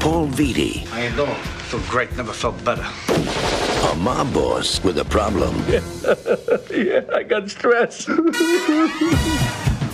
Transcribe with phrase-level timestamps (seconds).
[0.00, 1.34] Paul Vitti, How you doing?
[1.70, 2.16] Feel great.
[2.16, 2.86] Never felt better.
[3.90, 5.54] a mob boss with a problem.
[6.70, 8.06] yeah, I got stress.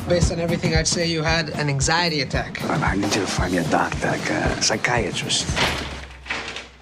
[0.08, 2.62] Based on everything, I'd say you had an anxiety attack.
[2.64, 5.46] I need you to find me a doctor, like a psychiatrist.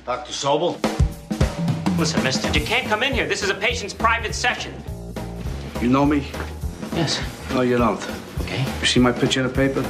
[0.04, 0.32] Dr.
[0.32, 0.76] Sobel?
[1.98, 3.26] Listen, mister, you can't come in here.
[3.28, 4.74] This is a patient's private session.
[5.80, 6.26] You know me?
[6.94, 7.22] Yes.
[7.50, 8.04] No, you don't.
[8.40, 8.64] Okay.
[8.80, 9.82] You see my picture in the paper?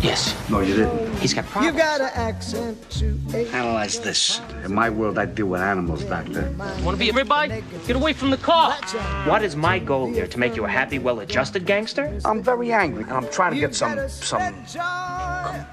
[0.00, 0.34] Yes.
[0.48, 1.16] No, you didn't.
[1.18, 1.66] He's got problems.
[1.74, 3.18] You've got an accent to.
[3.52, 4.40] Analyze this.
[4.64, 6.54] In my world, I deal with animals, doctor.
[6.82, 7.62] Want to be a ribeye?
[7.86, 8.74] Get away from the car.
[9.26, 10.26] What is my goal here?
[10.28, 12.16] To make you a happy, well-adjusted gangster?
[12.24, 14.54] I'm very angry, and I'm trying to get some some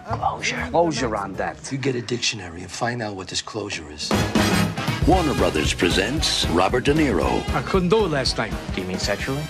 [0.07, 0.67] Closure.
[0.71, 1.71] closure on that.
[1.71, 4.11] You get a dictionary and find out what this closure is.
[5.07, 8.53] Warner Brothers presents Robert De Niro, I couldn't do it last night.
[8.73, 9.43] Do you mean sexually?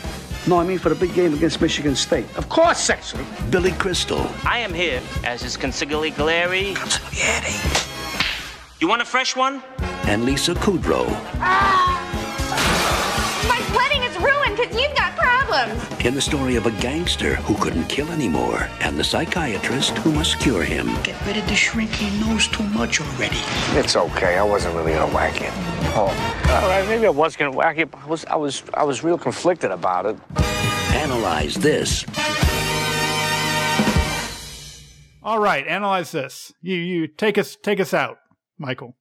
[0.48, 2.26] No, I mean for the big game against Michigan State.
[2.38, 3.26] Of course, sexually.
[3.50, 6.76] Billy Crystal, I am here as his consigliere.
[8.80, 9.64] You want a fresh one?
[10.08, 11.06] and Lisa Kudrow
[11.42, 11.98] Ah!
[13.50, 15.05] My wedding is ruined because you've got
[15.64, 16.06] problems.
[16.06, 20.40] in the story of a gangster who couldn't kill anymore and the psychiatrist who must
[20.40, 20.88] cure him.
[21.04, 21.92] Get rid of the shrink.
[21.92, 23.38] He knows too much already.
[23.80, 24.38] It's okay.
[24.38, 25.52] I wasn't really gonna whack it.
[25.98, 26.08] Oh,
[26.50, 26.86] all right.
[26.88, 27.92] Maybe I was gonna whack it.
[27.92, 30.18] but I was, I was, I was real conflicted about it.
[30.94, 32.06] Analyze this
[35.22, 36.54] All right, analyze this.
[36.62, 38.18] You you take us take us out,
[38.60, 38.96] Michael.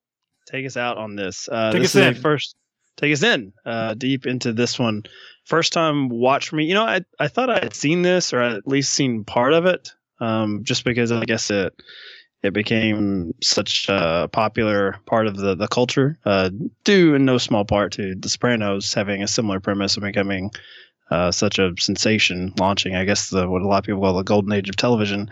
[0.51, 1.51] Take us out on this.
[1.53, 2.23] Uh, Take this us is in.
[2.23, 2.57] first.
[2.97, 5.03] Take us in uh, deep into this one.
[5.45, 6.65] First time watch for me.
[6.65, 9.67] You know, I I thought I had seen this or at least seen part of
[9.67, 9.93] it.
[10.21, 11.75] Um, just because I guess it
[12.43, 16.19] it became such a popular part of the the culture.
[16.25, 16.51] Uh,
[16.85, 20.51] due in no small part to The Sopranos having a similar premise and becoming
[21.11, 24.23] uh, such a sensation, launching I guess the what a lot of people call the
[24.23, 25.31] golden age of television.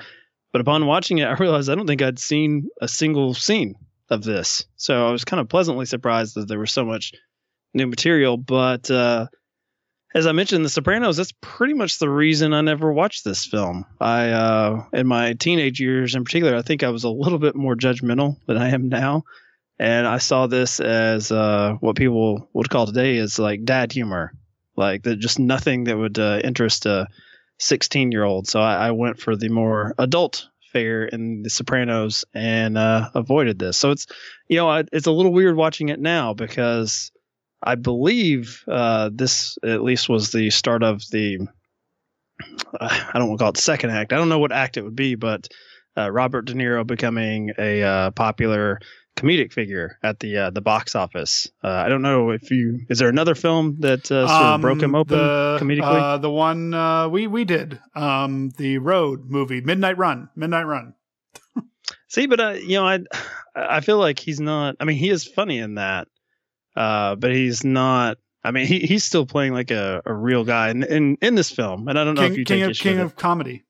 [0.52, 3.74] But upon watching it, I realized I don't think I'd seen a single scene
[4.10, 4.66] of this.
[4.76, 7.12] So I was kind of pleasantly surprised that there was so much
[7.72, 8.36] new material.
[8.36, 9.28] But uh,
[10.14, 13.86] as I mentioned, The Sopranos, that's pretty much the reason I never watched this film.
[14.00, 17.56] I, uh, in my teenage years in particular, I think I was a little bit
[17.56, 19.24] more judgmental than I am now.
[19.78, 24.32] And I saw this as uh, what people would call today is like dad humor,
[24.76, 27.08] like that just nothing that would uh, interest a
[27.58, 28.46] 16 year old.
[28.48, 33.58] So I, I went for the more adult fare in The Sopranos and uh, avoided
[33.58, 33.76] this.
[33.76, 34.06] So it's
[34.48, 37.11] you know I, it's a little weird watching it now because
[37.62, 41.46] I believe uh, this at least was the start of the
[42.80, 44.12] uh, I don't want to call it the second act.
[44.12, 45.48] I don't know what act it would be, but
[45.96, 48.80] uh, Robert De Niro becoming a uh, popular
[49.16, 51.50] comedic figure at the uh, the box office.
[51.62, 54.82] Uh, I don't know if you is there another film that uh, sort of broke
[54.82, 56.00] him open the, comedically.
[56.00, 60.94] Uh, the one uh, we we did, um, the Road movie, Midnight Run, Midnight Run.
[62.08, 63.00] See, but uh, you know, I
[63.54, 64.76] I feel like he's not.
[64.80, 66.08] I mean, he is funny in that,
[66.76, 68.18] uh, but he's not.
[68.44, 71.50] I mean, he he's still playing like a, a real guy in, in in this
[71.50, 73.62] film, and I don't know King, if you King of King of Comedy,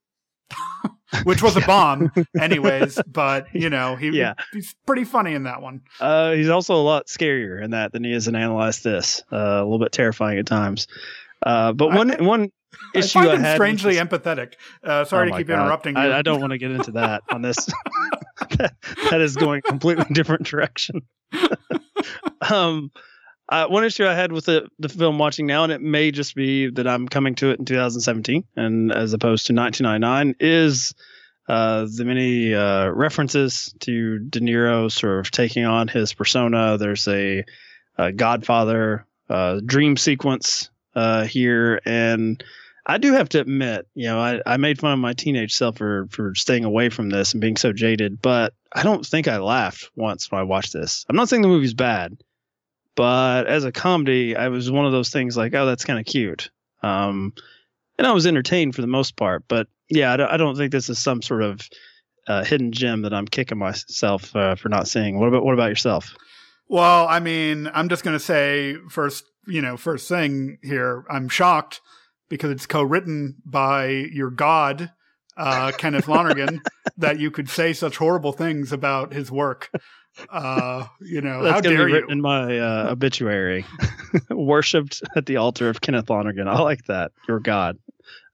[1.25, 2.10] which was a bomb,
[2.40, 2.99] anyways.
[3.06, 4.34] But you know, he Yeah.
[4.52, 5.82] he's pretty funny in that one.
[6.00, 9.22] Uh, he's also a lot scarier in that than he is in Analyze This.
[9.31, 10.87] Uh, a little bit terrifying at times.
[11.44, 12.50] Uh, but one one
[12.94, 14.55] issue I I, find had strangely this- empathetic.
[14.82, 15.60] Uh, sorry Oh to keep God.
[15.62, 16.02] interrupting you.
[16.02, 17.56] I, I don't want to get into that on this.
[18.56, 18.75] that,
[19.10, 21.02] that is going completely different direction.
[22.50, 22.90] um,
[23.49, 26.34] uh, one issue I had with the, the film watching now, and it may just
[26.34, 30.94] be that I'm coming to it in 2017 and as opposed to 1999, is
[31.49, 36.78] uh, the many uh, references to De Niro sort of taking on his persona.
[36.78, 37.44] There's a,
[37.99, 42.43] a Godfather uh, dream sequence uh, here, and
[42.87, 45.78] I do have to admit, you know, I, I made fun of my teenage self
[45.78, 49.38] for for staying away from this and being so jaded, but I don't think I
[49.38, 51.04] laughed once when I watched this.
[51.08, 52.16] I'm not saying the movie's bad,
[52.94, 56.06] but as a comedy, I was one of those things like, oh, that's kind of
[56.06, 56.50] cute.
[56.82, 57.32] Um,
[57.98, 60.72] and I was entertained for the most part, but yeah, I don't, I don't think
[60.72, 61.60] this is some sort of
[62.26, 65.19] uh, hidden gem that I'm kicking myself uh, for not seeing.
[65.19, 66.14] What about what about yourself?
[66.69, 71.28] Well, I mean, I'm just going to say first, you know, first thing here, I'm
[71.28, 71.80] shocked
[72.28, 74.90] because it's co-written by your god,
[75.37, 76.62] uh, Kenneth Lonergan,
[76.96, 79.70] that you could say such horrible things about his work.
[80.31, 82.06] Uh, you know, That's how dare you?
[82.08, 83.64] in my uh, obituary.
[84.31, 86.49] Worshipped at the altar of Kenneth Lonergan.
[86.49, 87.12] I like that.
[87.26, 87.79] Your God.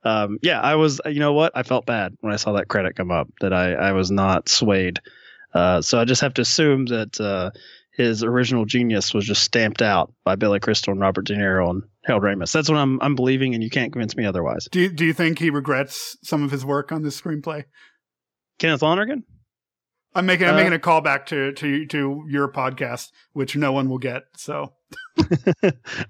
[0.03, 1.01] Um, yeah, I was.
[1.07, 1.53] You know what?
[1.55, 3.29] I felt bad when I saw that credit come up.
[3.41, 5.01] That I I was not swayed.
[5.55, 7.51] Uh, so I just have to assume that uh,
[7.99, 11.83] his original genius was just stamped out by Billy Crystal and Robert De Niro and
[12.05, 12.53] Harold Ramis.
[12.53, 14.69] That's what I'm I'm believing, and you can't convince me otherwise.
[14.71, 17.65] Do you, do you think he regrets some of his work on this screenplay?
[18.61, 19.25] Kenneth Lonergan.
[20.15, 23.89] I'm making I'm Uh, making a callback to to to your podcast, which no one
[23.89, 24.25] will get.
[24.37, 24.73] So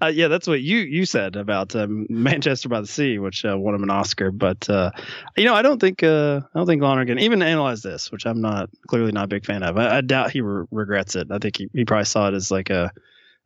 [0.01, 3.57] uh, yeah, that's what you you said about um, Manchester by the Sea, which uh,
[3.57, 4.31] won him an Oscar.
[4.31, 4.91] But uh,
[5.35, 8.41] you know, I don't think uh, I don't think Lonergan even analyze this, which I'm
[8.41, 9.77] not clearly not a big fan of.
[9.77, 11.27] I, I doubt he re- regrets it.
[11.31, 12.91] I think he, he probably saw it as like a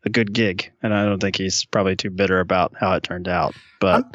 [0.05, 3.27] a good gig, and I don't think he's probably too bitter about how it turned
[3.27, 3.55] out.
[3.79, 4.11] But I'm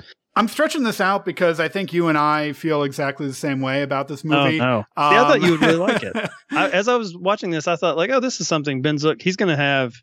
[0.46, 4.06] stretching this out because I think you and I feel exactly the same way about
[4.06, 4.60] this movie.
[4.60, 4.80] Oh no!
[4.82, 6.14] See, I thought Um, you would really like it.
[6.52, 9.20] I, as I was watching this, I thought like, oh, this is something Ben Zook.
[9.20, 9.94] He's going to have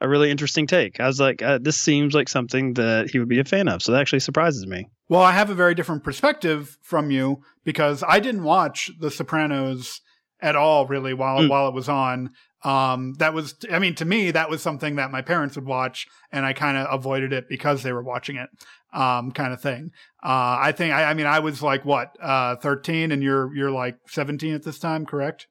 [0.00, 0.98] a really interesting take.
[0.98, 3.82] I was like, uh, this seems like something that he would be a fan of.
[3.82, 4.88] So that actually surprises me.
[5.08, 10.00] Well, I have a very different perspective from you because I didn't watch The Sopranos
[10.40, 11.48] at all really while Mm.
[11.48, 12.30] while it was on.
[12.66, 16.06] Um, that was, I mean, to me, that was something that my parents would watch,
[16.32, 18.48] and I kind of avoided it because they were watching it,
[18.92, 19.92] um, kind of thing.
[20.22, 23.70] Uh, I think, I, I mean, I was like what, uh, thirteen, and you're you're
[23.70, 25.46] like seventeen at this time, correct?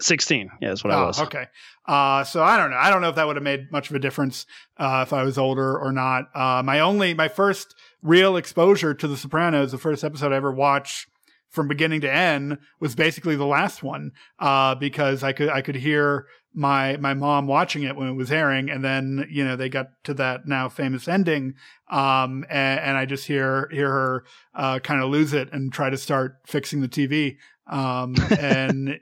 [0.00, 1.20] Sixteen, yeah, that's what I Oh, was.
[1.20, 1.46] Okay.
[1.86, 2.76] Uh, so I don't know.
[2.76, 4.46] I don't know if that would have made much of a difference
[4.76, 6.24] uh, if I was older or not.
[6.34, 10.52] Uh, my only, my first real exposure to The Sopranos, the first episode I ever
[10.52, 11.06] watched
[11.48, 15.76] from beginning to end, was basically the last one uh, because I could I could
[15.76, 19.68] hear my my mom watching it when it was airing, and then you know they
[19.68, 21.54] got to that now famous ending,
[21.90, 25.90] um, and, and I just hear hear her uh, kind of lose it and try
[25.90, 27.36] to start fixing the TV.
[27.66, 28.98] Um, and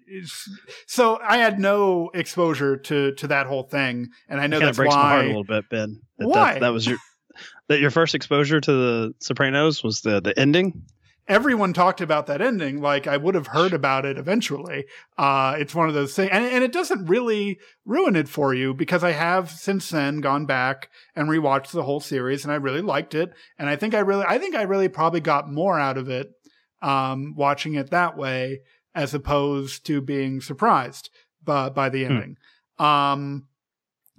[0.87, 4.77] so I had no exposure to to that whole thing, and I know that that's
[4.77, 5.03] breaks why.
[5.03, 6.01] my heart a little bit, Ben.
[6.19, 6.53] That, Why?
[6.55, 6.99] That, that was your
[7.69, 10.83] that your first exposure to the Sopranos was the the ending.
[11.31, 12.81] Everyone talked about that ending.
[12.81, 14.85] Like I would have heard about it eventually.
[15.17, 18.75] Uh, it's one of those things, and, and it doesn't really ruin it for you
[18.75, 22.83] because I have since then gone back and rewatched the whole series, and I really
[22.83, 23.33] liked it.
[23.59, 26.33] And I think I really, I think I really probably got more out of it
[26.83, 28.61] um, watching it that way
[28.95, 31.11] as opposed to being surprised
[31.43, 32.37] by by the ending.
[32.79, 33.47] Um,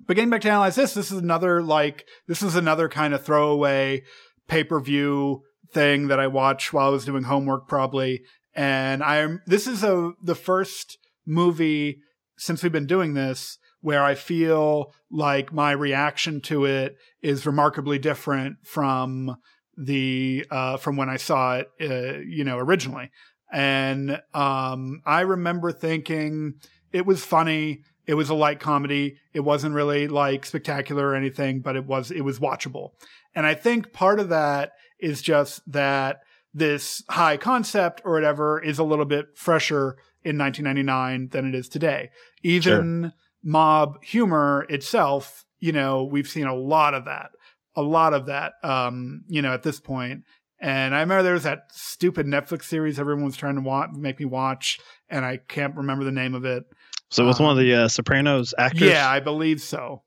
[0.08, 3.24] but getting back to analyze this, this is another like this is another kind of
[3.24, 4.04] throwaway
[4.48, 8.22] pay per view thing that I watched while I was doing homework, probably.
[8.54, 12.00] And I'm this is a the first movie
[12.38, 18.00] since we've been doing this where I feel like my reaction to it is remarkably
[18.00, 19.36] different from
[19.78, 23.10] the uh, from when I saw it, uh, you know, originally.
[23.52, 26.56] And um, I remember thinking
[26.94, 27.82] it was funny.
[28.08, 29.18] It was a light comedy.
[29.34, 32.92] It wasn't really like spectacular or anything, but it was it was watchable.
[33.34, 36.22] And I think part of that is just that
[36.54, 41.70] this high concept or whatever is a little bit fresher in 1999 than it is
[41.70, 42.10] today.
[42.44, 47.32] Even mob humor itself, you know, we've seen a lot of that,
[47.76, 50.24] a lot of that, um, you know, at this point.
[50.60, 54.20] And I remember there was that stupid Netflix series everyone was trying to wa- make
[54.20, 54.80] me watch,
[55.10, 56.64] and I can't remember the name of it.
[57.10, 58.90] So with one of the uh, Sopranos actors.
[58.90, 60.04] Yeah, I believe so.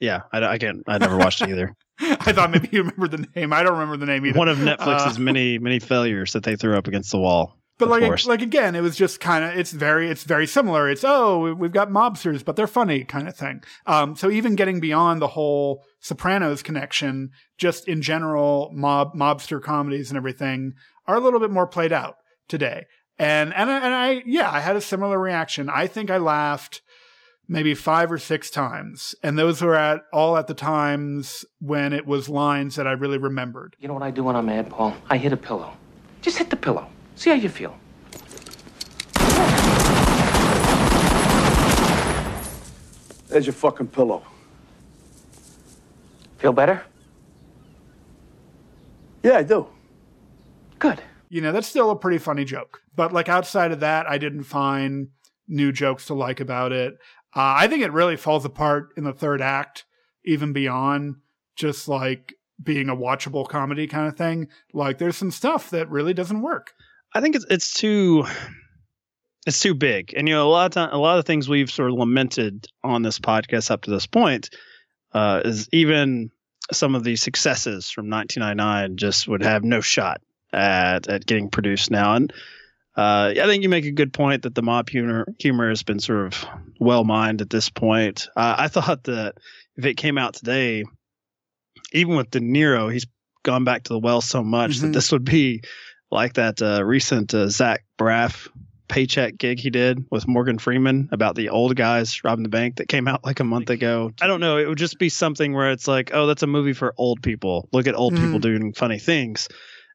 [0.00, 0.22] yeah.
[0.32, 0.82] I, I can't.
[0.88, 1.74] I never watched it either.
[2.00, 3.52] I thought maybe you remember the name.
[3.52, 4.38] I don't remember the name either.
[4.38, 7.58] One of Netflix's Uh, many many failures that they threw up against the wall.
[7.78, 10.90] But like, like again, it was just kind of, it's very, it's very similar.
[10.90, 13.62] It's, oh, we've got mobsters, but they're funny kind of thing.
[13.86, 20.10] Um, so even getting beyond the whole Sopranos connection, just in general, mob, mobster comedies
[20.10, 20.72] and everything
[21.06, 22.16] are a little bit more played out
[22.48, 22.86] today.
[23.16, 25.68] And and I, and I yeah, I had a similar reaction.
[25.68, 26.82] I think I laughed
[27.48, 32.06] maybe five or six times, and those were at all at the times when it
[32.06, 33.74] was lines that I really remembered.
[33.80, 34.94] You know what I do when I'm mad, Paul?
[35.08, 35.72] I hit a pillow.
[36.20, 36.88] Just hit the pillow.
[37.16, 37.76] See how you feel.
[43.28, 44.22] There's your fucking pillow.
[46.38, 46.82] Feel better?
[49.22, 49.66] Yeah, I do.
[50.78, 51.02] Good.
[51.28, 52.80] You know, that's still a pretty funny joke.
[52.94, 55.08] But like outside of that, I didn't find
[55.48, 56.94] new jokes to like about it.
[57.34, 59.84] Uh, I think it really falls apart in the third act,
[60.24, 61.16] even beyond
[61.56, 64.48] just like being a watchable comedy kind of thing.
[64.72, 66.72] Like there's some stuff that really doesn't work.
[67.14, 68.26] I think it's it's too
[69.46, 70.12] it's too big.
[70.16, 72.66] And you know, a lot of time, a lot of things we've sort of lamented
[72.84, 74.50] on this podcast up to this point
[75.12, 76.30] uh, is even
[76.72, 80.20] some of the successes from 1999 just would have no shot
[80.52, 82.14] at at getting produced now.
[82.14, 82.32] And
[82.98, 86.00] uh, I think you make a good point that the mob humor humor has been
[86.00, 86.44] sort of
[86.80, 88.26] well mined at this point.
[88.36, 89.36] Uh, I thought that
[89.76, 90.82] if it came out today,
[91.92, 93.06] even with De Niro, he's
[93.44, 94.86] gone back to the well so much mm-hmm.
[94.86, 95.62] that this would be
[96.10, 98.48] like that uh, recent uh, Zach Braff
[98.88, 102.88] paycheck gig he did with Morgan Freeman about the old guys robbing the bank that
[102.88, 104.10] came out like a month ago.
[104.20, 104.56] I don't know.
[104.56, 107.68] It would just be something where it's like, oh, that's a movie for old people.
[107.70, 108.24] Look at old mm.
[108.24, 109.48] people doing funny things.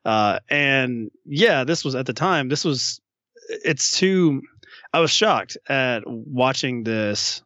[0.05, 2.99] Uh, and yeah, this was at the time, this was,
[3.49, 4.41] it's too,
[4.91, 7.41] I was shocked at watching this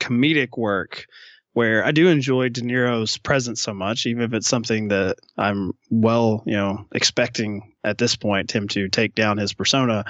[0.00, 1.06] comedic work
[1.54, 5.72] where I do enjoy De Niro's presence so much, even if it's something that I'm
[5.90, 10.04] well, you know, expecting at this point him to take down his persona.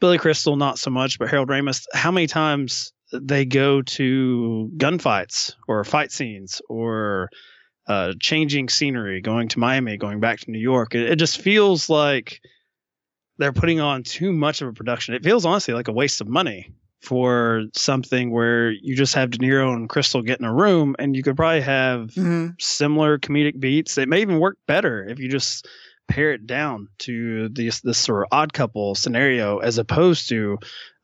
[0.00, 5.54] Billy Crystal, not so much, but Harold Ramis, how many times they go to gunfights
[5.68, 7.30] or fight scenes or
[7.86, 10.94] uh, changing scenery, going to Miami, going back to New York.
[10.94, 12.40] It, it, just feels like
[13.38, 15.14] they're putting on too much of a production.
[15.14, 19.38] It feels honestly like a waste of money for something where you just have De
[19.38, 22.48] Niro and Crystal get in a room and you could probably have mm-hmm.
[22.58, 23.98] similar comedic beats.
[23.98, 25.68] It may even work better if you just
[26.08, 30.58] pare it down to this this sort of odd couple scenario as opposed to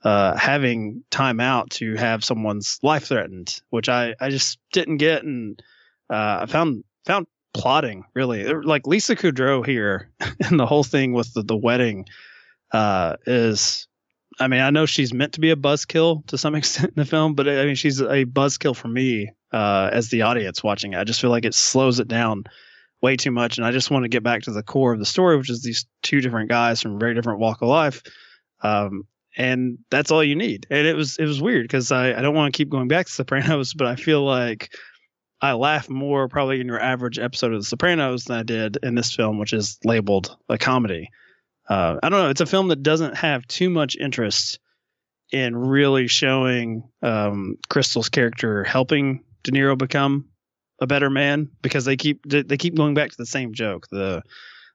[0.04, 5.22] uh, having time out to have someone's life threatened, which I, I just didn't get,
[5.22, 5.62] and
[6.12, 11.32] uh, I found found plotting really like Lisa Kudrow here, and the whole thing with
[11.34, 12.06] the, the wedding
[12.72, 13.88] uh, is.
[14.40, 17.04] I mean, I know she's meant to be a buzzkill to some extent in the
[17.04, 20.98] film, but I mean, she's a buzzkill for me uh, as the audience watching it.
[20.98, 22.44] I just feel like it slows it down
[23.02, 23.58] way too much.
[23.58, 25.62] And I just want to get back to the core of the story, which is
[25.62, 28.02] these two different guys from very different walk of life.
[28.62, 29.02] Um,
[29.36, 30.66] and that's all you need.
[30.70, 33.06] And it was it was weird because I, I don't want to keep going back
[33.06, 34.72] to Sopranos, but I feel like
[35.42, 38.94] I laugh more probably in your average episode of The Sopranos than I did in
[38.94, 41.10] this film, which is labeled a comedy.
[41.68, 42.30] Uh, I don't know.
[42.30, 44.60] It's a film that doesn't have too much interest
[45.32, 50.26] in really showing um, Crystal's character helping De Niro become
[50.80, 54.22] a better man because they keep they keep going back to the same joke the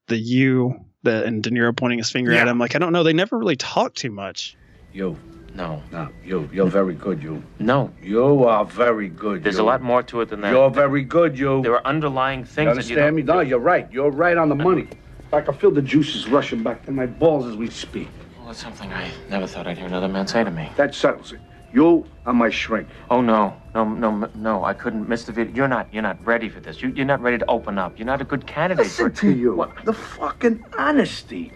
[0.08, 2.42] the you that and De Niro pointing his finger yeah.
[2.42, 4.56] at him like I don't know they never really talk too much.
[4.94, 5.18] You
[5.58, 9.44] no no you you're very good you no you are very good.
[9.44, 9.64] There's you.
[9.64, 10.52] a lot more to it than that.
[10.52, 11.62] You're very good you.
[11.64, 12.66] There are underlying things.
[12.66, 13.34] You understand that you me?
[13.34, 13.92] No, you're right.
[13.92, 14.88] You're right on the money.
[15.34, 18.08] I can feel the juices rushing back to my balls as we speak.
[18.38, 20.70] Well, that's something I never thought I'd hear another man say to me.
[20.78, 21.40] That settles it.
[21.74, 22.88] You are my shrink.
[23.10, 24.64] Oh no, no, no, no!
[24.64, 25.54] I couldn't miss the video.
[25.54, 25.92] You're not.
[25.92, 26.82] You're not ready for this.
[26.82, 27.98] You, are not ready to open up.
[27.98, 28.86] You're not a good candidate.
[28.86, 29.56] Listen for to you.
[29.56, 29.84] What?
[29.84, 31.52] The fucking honesty.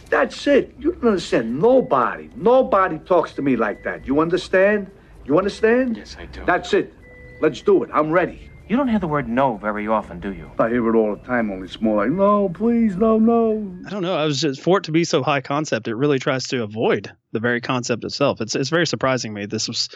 [0.00, 0.74] That's it.
[0.78, 1.60] You don't understand.
[1.60, 4.06] Nobody, nobody talks to me like that.
[4.06, 4.90] You understand?
[5.24, 5.96] You understand?
[5.96, 6.44] Yes, I do.
[6.44, 6.94] That's it.
[7.40, 7.90] Let's do it.
[7.92, 8.50] I'm ready.
[8.68, 10.50] You don't hear the word no very often, do you?
[10.58, 13.76] I hear it all the time, only it's more like, no, please, no, no.
[13.86, 14.16] I don't know.
[14.16, 17.12] I was just, for it to be so high concept, it really tries to avoid
[17.30, 18.40] the very concept itself.
[18.40, 19.46] It's it's very surprising me.
[19.46, 19.88] This was,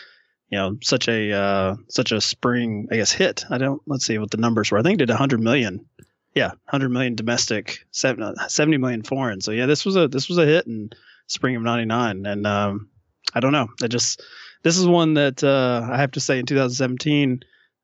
[0.50, 3.44] you know, such a uh, such a spring, I guess, hit.
[3.50, 4.78] I don't, let's see what the numbers were.
[4.78, 5.84] I think it did 100 million.
[6.34, 9.40] Yeah, 100 million domestic, 70 million foreign.
[9.40, 10.90] So yeah, this was a this was a hit in
[11.26, 12.26] spring of 99.
[12.26, 12.88] And um,
[13.34, 13.68] I don't know.
[13.82, 14.22] I just,
[14.62, 17.42] this is one that uh, I have to say in 2017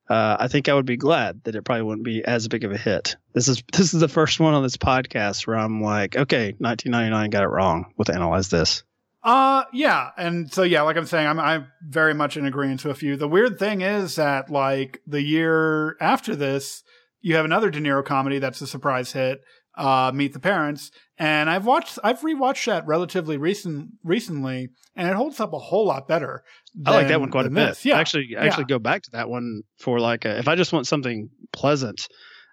[0.08, 2.70] uh, I think I would be glad that it probably wouldn't be as big of
[2.70, 3.16] a hit.
[3.32, 7.30] This is this is the first one on this podcast where I'm like, okay, 1999
[7.30, 7.92] got it wrong.
[7.96, 8.84] We'll analyze this.
[9.24, 13.02] Uh, yeah, and so yeah, like I'm saying, I'm I'm very much in agreement with
[13.02, 13.16] you.
[13.16, 16.84] The weird thing is that like the year after this,
[17.26, 19.42] you have another De Niro comedy that's a surprise hit,
[19.76, 25.16] uh, Meet the Parents, and I've watched I've rewatched that relatively recent recently, and it
[25.16, 26.44] holds up a whole lot better.
[26.86, 27.66] I like that one quite a bit.
[27.70, 27.84] This.
[27.84, 28.76] Yeah, I actually, I actually yeah.
[28.76, 32.06] go back to that one for like a, if I just want something pleasant.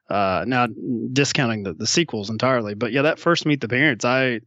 [0.10, 0.68] Uh, now
[1.13, 4.39] discounting the, the sequels entirely, but yeah, that first Meet the Parents, I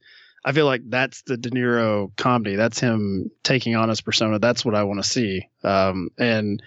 [0.45, 2.56] I feel like that's the De Niro comedy.
[2.56, 4.40] That's him taking on his persona.
[4.40, 5.49] That's what I want to see.
[5.62, 6.61] Um, and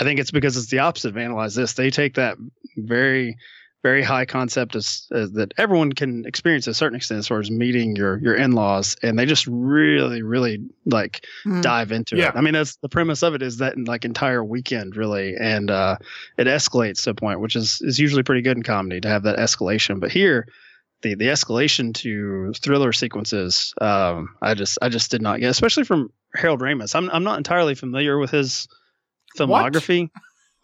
[0.00, 1.74] I think it's because it's the opposite of analyze this.
[1.74, 2.38] They take that
[2.76, 3.36] very
[3.82, 7.40] very high concept as, as that everyone can experience to a certain extent as far
[7.40, 11.62] as meeting your your in-laws and they just really really like mm.
[11.62, 12.28] dive into yeah.
[12.28, 15.70] it i mean that's the premise of it is that like entire weekend really and
[15.70, 15.96] uh
[16.36, 19.22] it escalates to a point which is is usually pretty good in comedy to have
[19.22, 20.46] that escalation but here
[21.02, 25.84] the the escalation to thriller sequences um i just i just did not get especially
[25.84, 28.68] from harold ramis i'm, I'm not entirely familiar with his
[29.36, 30.10] filmography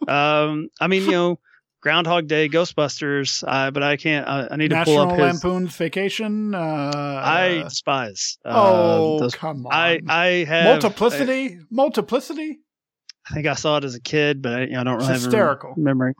[0.07, 1.39] um i mean you know
[1.81, 4.27] Groundhog Day, Ghostbusters, uh, but I can't.
[4.27, 5.43] I, I need National to pull up his.
[5.43, 6.55] Lampoon's Vacation.
[6.55, 8.37] Uh, I despise.
[8.43, 9.73] Uh, oh those, come on!
[9.73, 11.55] I I have multiplicity.
[11.55, 12.59] I, multiplicity.
[13.29, 15.13] I think I saw it as a kid, but I, you know, I don't really
[15.13, 16.13] it's have hysterical memory.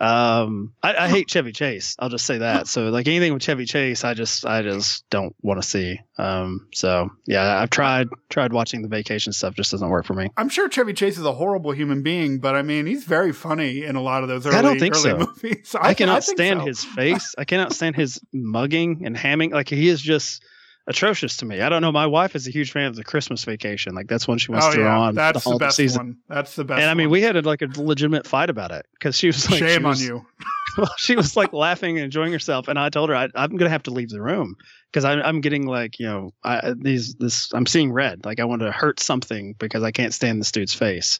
[0.00, 1.94] Um, I, I, hate Chevy Chase.
[2.00, 2.66] I'll just say that.
[2.66, 6.00] So like anything with Chevy Chase, I just I just don't want to see.
[6.18, 9.54] Um, so yeah, I've tried tried watching the vacation stuff.
[9.54, 10.30] Just doesn't work for me.
[10.36, 13.84] I'm sure Chevy Chase is a horrible human being, but I mean he's very funny
[13.84, 15.18] in a lot of those early, I don't think early so.
[15.18, 15.76] movies.
[15.80, 16.66] I, I cannot I stand so.
[16.66, 17.34] his face.
[17.38, 19.52] I cannot stand his mugging and hamming.
[19.52, 20.42] Like he is just
[20.86, 21.60] atrocious to me.
[21.60, 21.92] I don't know.
[21.92, 23.94] My wife is a huge fan of the Christmas Vacation.
[23.94, 24.98] Like that's one she wants oh, to yeah.
[24.98, 25.14] on.
[25.14, 25.98] That's the, the best season.
[25.98, 26.16] one.
[26.28, 26.80] That's the best.
[26.80, 27.12] And I mean, one.
[27.12, 30.00] we had a, like a legitimate fight about it because she was like, "Shame was,
[30.00, 30.26] on you."
[30.78, 33.70] well, she was like laughing and enjoying herself, and I told her I, am gonna
[33.70, 34.56] have to leave the room
[34.90, 38.24] because I'm, I'm getting like you know I, these this I'm seeing red.
[38.24, 41.18] Like I want to hurt something because I can't stand this dude's face.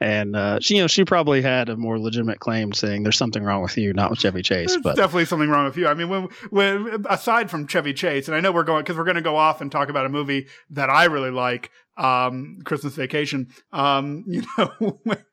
[0.00, 3.42] And uh, she, you know, she probably had a more legitimate claim saying there's something
[3.42, 4.70] wrong with you, not with Chevy Chase.
[4.70, 5.86] There's but definitely something wrong with you.
[5.88, 9.04] I mean, when, when aside from Chevy Chase, and I know we're going because we're
[9.04, 12.94] going to go off and talk about a movie that I really like, um, Christmas
[12.94, 13.48] Vacation.
[13.72, 15.24] Um, you know, when,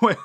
[0.00, 0.16] when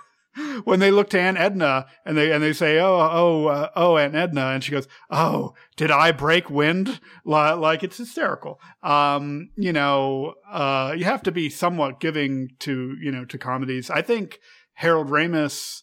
[0.63, 3.97] when they look to Aunt Edna and they and they say, "Oh, oh, uh, oh,
[3.97, 8.60] Aunt Edna," and she goes, "Oh, did I break wind?" Like it's hysterical.
[8.84, 13.89] Um, you know, uh, you have to be somewhat giving to you know to comedies.
[13.89, 14.39] I think
[14.73, 15.82] Harold Ramis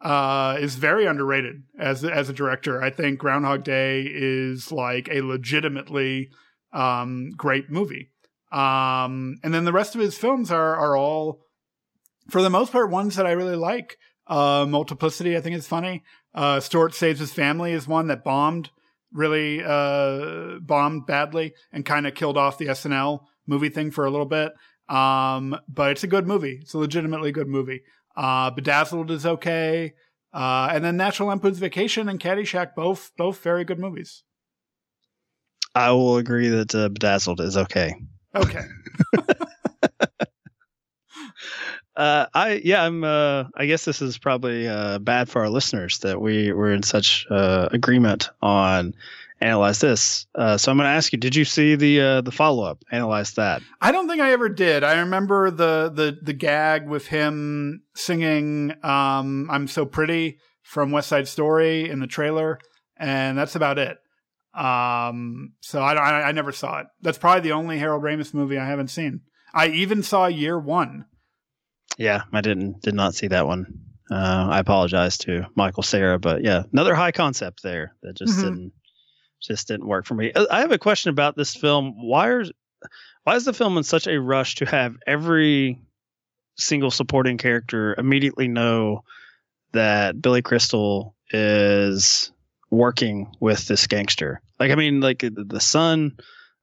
[0.00, 2.82] uh, is very underrated as as a director.
[2.82, 6.30] I think Groundhog Day is like a legitimately
[6.72, 8.10] um, great movie.
[8.52, 11.45] Um, and then the rest of his films are are all
[12.28, 13.98] for the most part, ones that I really like.
[14.26, 16.02] Uh, Multiplicity, I think is funny.
[16.34, 18.70] Uh, Stuart Saves His Family is one that bombed,
[19.12, 24.10] really, uh, bombed badly and kind of killed off the SNL movie thing for a
[24.10, 24.52] little bit.
[24.88, 26.58] Um, but it's a good movie.
[26.60, 27.82] It's a legitimately good movie.
[28.16, 29.94] Uh, Bedazzled is okay.
[30.32, 34.22] Uh, and then National Lampoon's Vacation and Caddyshack, both, both very good movies.
[35.74, 37.94] I will agree that uh, Bedazzled is okay.
[38.34, 38.64] Okay.
[41.96, 43.02] Uh, I yeah, I'm.
[43.04, 46.82] Uh, I guess this is probably uh, bad for our listeners that we were in
[46.82, 48.94] such uh, agreement on
[49.40, 50.26] analyze this.
[50.34, 52.84] Uh, so I'm going to ask you: Did you see the uh, the follow up?
[52.90, 53.62] Analyze that.
[53.80, 54.84] I don't think I ever did.
[54.84, 61.08] I remember the the the gag with him singing um, "I'm So Pretty" from West
[61.08, 62.58] Side Story in the trailer,
[62.98, 63.98] and that's about it.
[64.54, 66.86] Um, so I, I I never saw it.
[67.00, 69.22] That's probably the only Harold Ramis movie I haven't seen.
[69.54, 71.06] I even saw Year One.
[71.96, 73.80] Yeah, I didn't did not see that one.
[74.10, 78.42] Uh, I apologize to Michael Cera, but yeah, another high concept there that just mm-hmm.
[78.42, 78.72] didn't
[79.42, 80.32] just didn't work for me.
[80.32, 81.94] Uh, I have a question about this film.
[81.96, 82.44] Why are
[83.24, 85.80] why is the film in such a rush to have every
[86.56, 89.02] single supporting character immediately know
[89.72, 92.30] that Billy Crystal is
[92.70, 94.40] working with this gangster?
[94.60, 96.16] Like, I mean, like the son,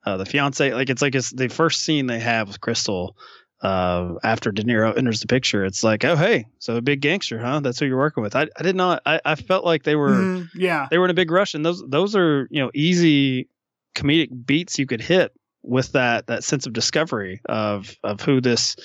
[0.06, 3.18] uh, the fiance, like it's like it's the first scene they have with Crystal
[3.64, 7.40] uh, after De Niro enters the picture, it's like, oh hey, so a big gangster,
[7.40, 7.62] huh?
[7.62, 8.36] That's who you're working with.
[8.36, 9.02] I, I did not.
[9.06, 11.66] I, I felt like they were, mm, yeah, they were in a big rush, and
[11.66, 13.48] those those are you know easy
[13.96, 15.32] comedic beats you could hit
[15.64, 18.76] with that that sense of discovery of of who this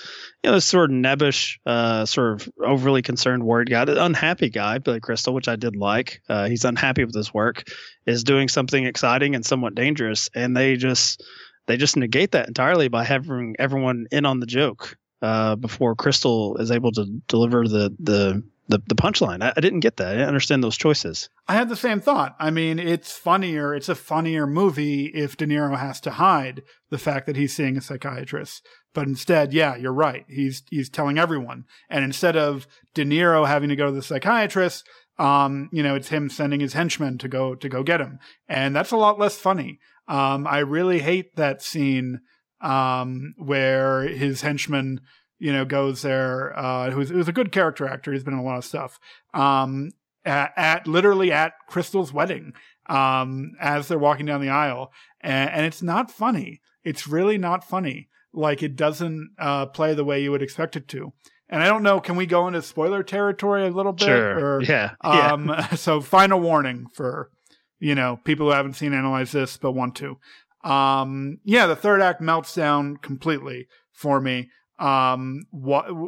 [0.44, 4.78] you know this sort of nebbish, uh, sort of overly concerned, worried guy, unhappy guy,
[4.78, 6.22] Billy Crystal, which I did like.
[6.28, 7.64] Uh, he's unhappy with his work,
[8.06, 11.24] is doing something exciting and somewhat dangerous, and they just
[11.68, 16.56] they just negate that entirely by having everyone in on the joke uh, before Crystal
[16.56, 19.42] is able to deliver the the the, the punchline.
[19.42, 20.08] I, I, didn't get that.
[20.08, 21.30] I didn't understand those choices.
[21.48, 22.36] I had the same thought.
[22.38, 23.74] I mean, it's funnier.
[23.74, 27.78] It's a funnier movie if De Niro has to hide the fact that he's seeing
[27.78, 28.66] a psychiatrist.
[28.92, 30.26] But instead, yeah, you're right.
[30.28, 31.64] He's he's telling everyone.
[31.88, 34.86] And instead of De Niro having to go to the psychiatrist,
[35.18, 38.76] um, you know, it's him sending his henchmen to go to go get him, and
[38.76, 39.78] that's a lot less funny.
[40.08, 42.20] Um, I really hate that scene
[42.60, 45.00] um, where his henchman,
[45.38, 46.58] you know, goes there.
[46.58, 48.12] Uh, who's who's a good character actor.
[48.12, 48.98] He's been in a lot of stuff.
[49.34, 49.90] Um,
[50.24, 52.52] at, at literally at Crystal's wedding
[52.88, 56.60] um, as they're walking down the aisle, and, and, it's not funny.
[56.84, 58.08] It's really not funny.
[58.32, 61.12] Like it doesn't uh, play the way you would expect it to.
[61.48, 62.00] And I don't know.
[62.00, 64.04] Can we go into spoiler territory a little bit?
[64.04, 64.56] Sure.
[64.56, 64.92] Or, yeah.
[65.02, 65.68] Um, yeah.
[65.74, 67.30] so final warning for
[67.78, 70.18] you know people who haven't seen analyze this but want to.
[70.64, 74.50] Um, yeah, the third act melts down completely for me.
[74.78, 75.46] Um,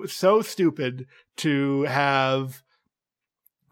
[0.06, 1.06] so stupid
[1.36, 2.62] to have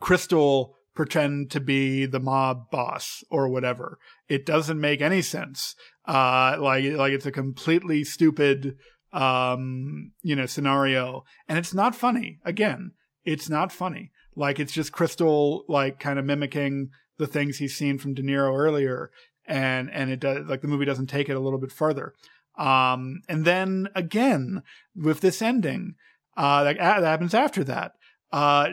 [0.01, 3.99] Crystal pretend to be the mob boss or whatever.
[4.29, 5.77] It doesn't make any sense.
[6.05, 8.77] Uh, like, like it's a completely stupid,
[9.13, 11.25] um, you know, scenario.
[11.49, 12.41] And it's not funny.
[12.45, 12.93] Again,
[13.25, 14.11] it's not funny.
[14.35, 18.57] Like, it's just Crystal, like, kind of mimicking the things he's seen from De Niro
[18.57, 19.11] earlier.
[19.47, 22.15] And, and it does, like, the movie doesn't take it a little bit further.
[22.59, 24.63] Um, and then again,
[24.95, 25.95] with this ending,
[26.37, 27.93] uh, that, that happens after that.
[28.31, 28.69] Uh,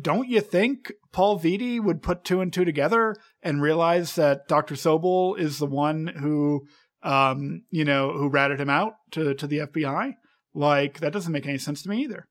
[0.00, 4.74] don't you think Paul Vitti would put two and two together and realize that Dr.
[4.74, 6.66] Sobel is the one who,
[7.02, 10.14] um, you know, who ratted him out to, to the FBI?
[10.52, 12.26] Like, that doesn't make any sense to me either.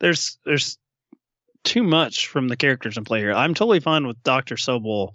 [0.00, 0.78] There's, there's
[1.64, 3.32] too much from the characters in play here.
[3.32, 4.56] I'm totally fine with Dr.
[4.56, 5.12] Sobel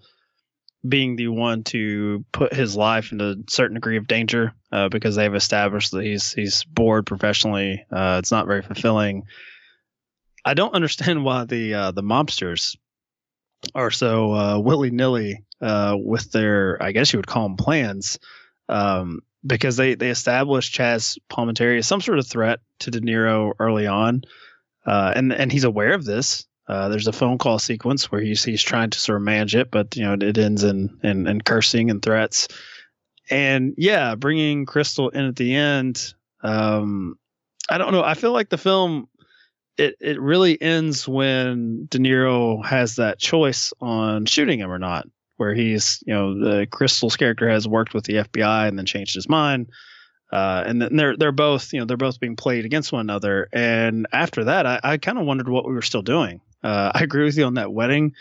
[0.87, 5.15] being the one to put his life into a certain degree of danger uh, because
[5.15, 7.85] they've established that he's he's bored professionally.
[7.91, 9.23] Uh, it's not very fulfilling.
[10.45, 12.77] I don't understand why the uh, the mobsters
[13.75, 18.19] are so uh, willy nilly uh, with their, I guess you would call them plans,
[18.69, 23.53] um, because they they established Chazz Palminteri as some sort of threat to De Niro
[23.59, 24.23] early on,
[24.89, 26.47] uh, and and he's aware of this.
[26.67, 29.69] Uh, there's a phone call sequence where he's he's trying to sort of manage it,
[29.69, 32.47] but you know it ends in in, in cursing and threats.
[33.29, 36.15] And yeah, bringing Crystal in at the end.
[36.41, 37.19] Um,
[37.69, 38.03] I don't know.
[38.03, 39.07] I feel like the film
[39.77, 45.07] it it really ends when De Niro has that choice on shooting him or not,
[45.37, 49.13] where he's you know the Crystal's character has worked with the FBI and then changed
[49.13, 49.69] his mind.
[50.31, 53.49] Uh, and then they're they're both you know they're both being played against one another.
[53.51, 56.41] And after that, I, I kind of wondered what we were still doing.
[56.63, 58.13] Uh, I agree with you on that wedding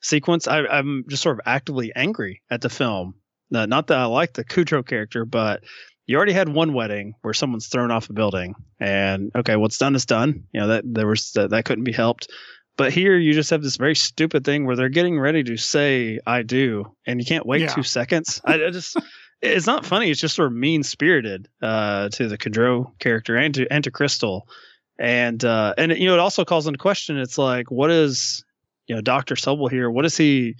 [0.00, 0.46] sequence.
[0.46, 3.14] I, am just sort of actively angry at the film.
[3.54, 5.62] Uh, not that I like the Kudrow character, but
[6.06, 9.94] you already had one wedding where someone's thrown off a building, and okay, what's done
[9.94, 10.44] is done.
[10.52, 12.28] You know that there was that, that couldn't be helped.
[12.76, 16.20] But here you just have this very stupid thing where they're getting ready to say
[16.26, 17.74] "I do," and you can't wait yeah.
[17.74, 18.40] two seconds.
[18.44, 18.96] I, I just
[19.42, 20.10] it's not funny.
[20.10, 23.90] It's just sort of mean spirited uh, to the Kudrow character and to and to
[23.90, 24.48] Crystal
[24.98, 27.18] and uh, and you know it also calls into question.
[27.18, 28.44] It's like, what is
[28.86, 29.90] you know Doctor Sobel here?
[29.90, 30.56] What is he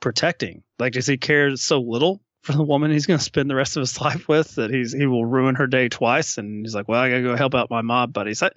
[0.00, 0.62] protecting?
[0.78, 3.76] Like, does he care so little for the woman he's going to spend the rest
[3.76, 6.38] of his life with that he's he will ruin her day twice?
[6.38, 8.42] And he's like, well, I got to go help out my mob buddies.
[8.42, 8.50] I,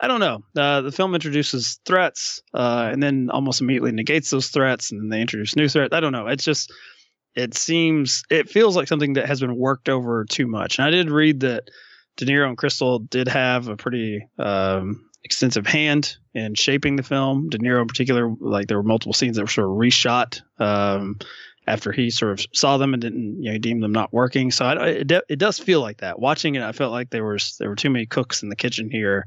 [0.00, 0.44] I don't know.
[0.56, 5.08] Uh, the film introduces threats uh, and then almost immediately negates those threats, and then
[5.08, 5.94] they introduce new threats.
[5.94, 6.26] I don't know.
[6.26, 6.72] It's just
[7.34, 10.78] it seems it feels like something that has been worked over too much.
[10.78, 11.70] And I did read that
[12.16, 17.48] De Niro and Crystal did have a pretty um, extensive hand in shaping the film.
[17.48, 21.18] De Niro, in particular, like there were multiple scenes that were sort of reshot um,
[21.66, 24.50] after he sort of saw them and didn't, you know, deem them not working.
[24.50, 26.18] So I, it, it does feel like that.
[26.18, 28.90] Watching it, I felt like there was there were too many cooks in the kitchen
[28.90, 29.26] here,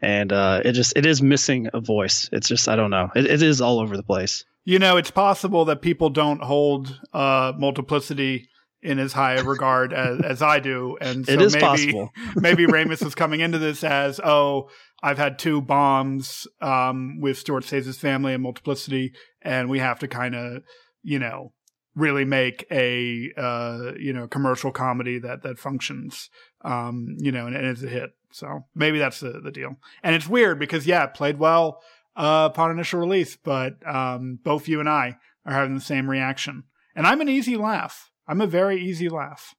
[0.00, 2.28] and uh, it just it is missing a voice.
[2.32, 3.10] It's just I don't know.
[3.14, 4.44] It, it is all over the place.
[4.64, 8.48] You know, it's possible that people don't hold uh, multiplicity
[8.84, 10.96] in as high a regard as, as I do.
[11.00, 12.10] And so it is maybe, possible.
[12.36, 14.68] maybe Ramis is coming into this as, oh,
[15.02, 19.98] I've had two bombs um, with Stuart Saves His family and Multiplicity, and we have
[19.98, 20.62] to kind of,
[21.02, 21.52] you know,
[21.94, 26.30] really make a uh, you know commercial comedy that that functions,
[26.62, 28.10] um, you know, and, and is a hit.
[28.32, 29.76] So maybe that's the the deal.
[30.02, 31.80] And it's weird because yeah, it played well
[32.16, 36.64] uh, upon initial release, but um, both you and I are having the same reaction.
[36.96, 38.10] And I'm an easy laugh.
[38.26, 39.54] I'm a very easy laugh.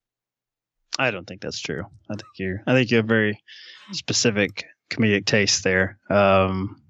[0.97, 1.83] I don't think that's true.
[2.09, 2.63] I think you're.
[2.65, 3.41] I think you have very
[3.91, 5.99] specific comedic taste there.
[6.09, 6.81] Um,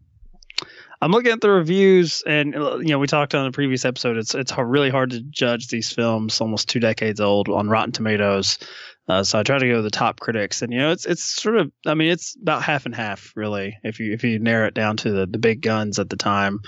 [1.02, 4.18] I'm looking at the reviews, and uh, you know, we talked on the previous episode.
[4.18, 8.60] It's it's really hard to judge these films, almost two decades old, on Rotten Tomatoes.
[9.08, 11.24] Uh, so I try to go to the top critics, and you know, it's it's
[11.24, 11.72] sort of.
[11.86, 14.98] I mean, it's about half and half, really, if you if you narrow it down
[14.98, 16.62] to the the big guns at the time.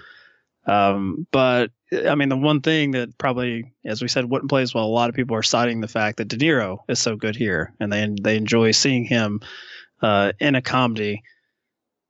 [0.67, 1.71] Um, but
[2.05, 4.85] I mean, the one thing that probably, as we said, wouldn't play as well.
[4.85, 7.73] A lot of people are citing the fact that De Niro is so good here,
[7.79, 9.41] and they they enjoy seeing him
[10.01, 11.23] uh, in a comedy.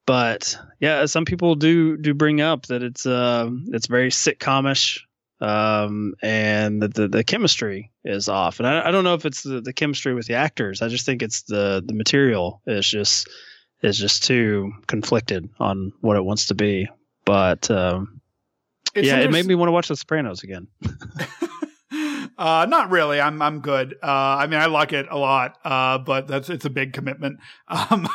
[0.07, 5.01] But yeah, some people do do bring up that it's uh it's very sitcomish,
[5.41, 8.59] um, and that the, the chemistry is off.
[8.59, 10.81] And I, I don't know if it's the, the chemistry with the actors.
[10.81, 13.27] I just think it's the the material is just
[13.83, 16.87] is just too conflicted on what it wants to be.
[17.25, 18.21] But um,
[18.95, 20.67] yeah, it made me want to watch The Sopranos again.
[22.37, 23.19] Uh, not really.
[23.19, 23.95] I'm I'm good.
[24.01, 27.39] Uh, I mean, I like it a lot, uh, but that's it's a big commitment.
[27.69, 28.07] Um,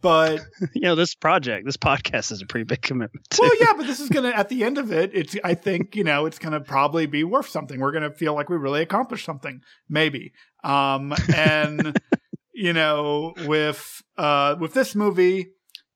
[0.00, 0.40] but
[0.74, 3.28] you know, this project, this podcast is a pretty big commitment.
[3.30, 3.42] Too.
[3.42, 5.10] well, yeah, but this is gonna at the end of it.
[5.12, 7.80] It's I think you know it's gonna probably be worth something.
[7.80, 10.32] We're gonna feel like we really accomplished something, maybe.
[10.62, 11.98] Um, and
[12.54, 15.52] you know, with uh, with this movie,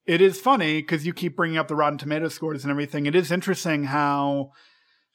[0.07, 3.07] it is funny because you keep bringing up the Rotten Tomato scores and everything.
[3.07, 4.51] It is interesting how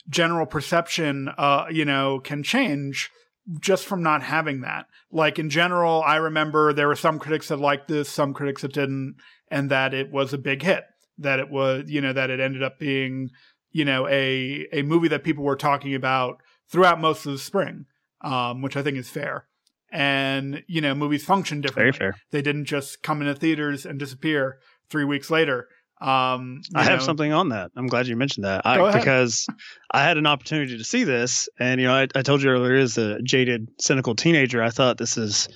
[0.10, 3.12] general perception, uh, you know, can change
[3.60, 4.86] just from not having that.
[5.12, 8.74] Like in general, I remember there were some critics that liked this, some critics that
[8.74, 9.16] didn't,
[9.50, 10.84] and that it was a big hit.
[11.18, 13.30] That it was, you know, that it ended up being,
[13.72, 16.42] you know, a a movie that people were talking about
[16.72, 17.86] throughout most of the spring,
[18.22, 19.48] um, which I think is fair.
[19.92, 21.98] And you know, movies function differently.
[21.98, 22.22] Very fair.
[22.32, 25.68] They didn't just come into theaters and disappear three weeks later.
[26.02, 27.06] Um, I have know.
[27.06, 27.72] something on that.
[27.76, 29.48] I'm glad you mentioned that I, because
[29.92, 32.76] I had an opportunity to see this, and you know, I, I told you earlier,
[32.76, 35.50] as a jaded, cynical teenager, I thought this is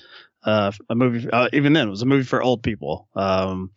[0.44, 1.28] uh, a movie.
[1.30, 3.08] Uh, even then, it was a movie for old people.
[3.16, 3.70] Um,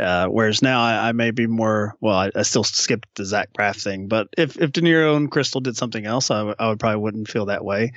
[0.00, 1.94] uh, whereas now I, I may be more.
[2.00, 5.30] Well, I, I still skipped the Zach Braff thing, but if if De Niro and
[5.30, 7.92] Crystal did something else, I, w- I would probably wouldn't feel that way.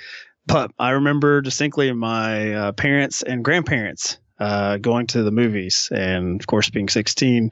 [0.45, 6.41] But I remember distinctly my uh, parents and grandparents uh, going to the movies, and
[6.41, 7.51] of course, being 16,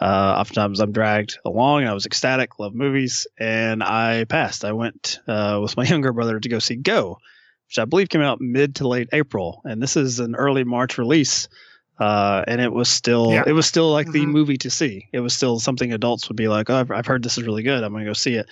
[0.00, 1.82] uh, oftentimes I'm dragged along.
[1.82, 4.64] And I was ecstatic, love movies, and I passed.
[4.64, 7.18] I went uh, with my younger brother to go see Go,
[7.68, 10.98] which I believe came out mid to late April, and this is an early March
[10.98, 11.48] release.
[11.98, 13.42] Uh, and it was still, Yeah.
[13.46, 14.30] it was still like the Mhm.
[14.30, 15.08] movie to see.
[15.12, 17.62] It was still something adults would be like, "Oh, I've, I've heard this is really
[17.62, 17.84] good.
[17.84, 18.46] I'm going to go see it."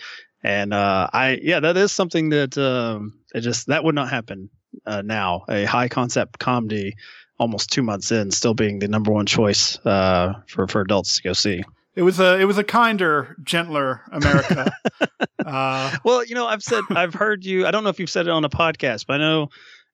[0.45, 4.51] And uh, I, yeah, that is something that um, it just that would not happen
[4.85, 5.45] uh, now.
[5.49, 6.97] A high concept comedy,
[7.39, 11.23] almost two months in, still being the number one choice uh, for for adults to
[11.23, 11.63] go see.
[11.95, 14.71] It was a it was a kinder, gentler America.
[15.45, 17.67] uh, Well, you know, I've said I've heard you.
[17.67, 19.49] I don't know if you've said it on a podcast, but I know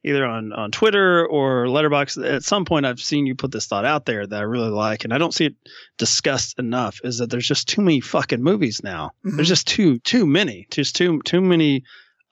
[0.04, 2.28] either on on Twitter or Letterboxd.
[2.30, 5.04] At some point, I've seen you put this thought out there that I really like,
[5.04, 5.54] and I don't see it
[5.96, 7.00] discussed enough.
[7.04, 9.12] Is that there's just too many fucking movies now.
[9.24, 9.37] Mhm.
[9.37, 11.85] There's just too too many, just too too many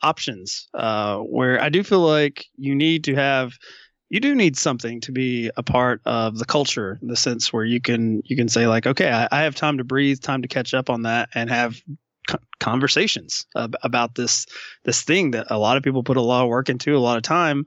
[0.03, 0.69] options.
[0.75, 3.53] Uh, where I do feel like you need to have.
[4.13, 7.65] You do need something to be a part of the culture in the sense where
[7.65, 10.49] you can you can say like okay I, I have time to breathe time to
[10.49, 11.81] catch up on that and have
[12.29, 14.45] co- conversations ab- about this
[14.85, 17.17] this thing that a lot of people put a lot of work into a lot
[17.17, 17.65] of time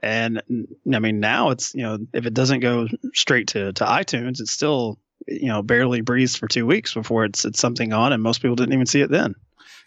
[0.00, 0.40] and
[0.94, 4.52] i mean now it's you know if it doesn't go straight to to iTunes it's
[4.52, 8.40] still you know barely breathes for two weeks before it's it's something on and most
[8.40, 9.34] people didn't even see it then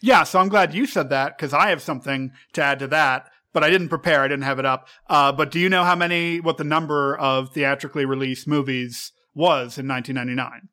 [0.01, 3.29] yeah, so I'm glad you said that because I have something to add to that.
[3.53, 4.21] But I didn't prepare.
[4.21, 4.87] I didn't have it up.
[5.09, 9.77] Uh, but do you know how many, what the number of theatrically released movies was
[9.77, 10.69] in 1999?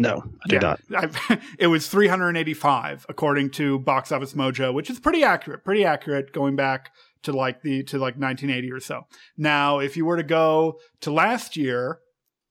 [0.00, 4.98] no i do not I, it was 385 according to Box Office Mojo, which is
[4.98, 6.90] pretty accurate, pretty accurate going back
[7.22, 9.02] to like the to like 1980 or so.
[9.36, 11.98] Now, if you were to go to last year,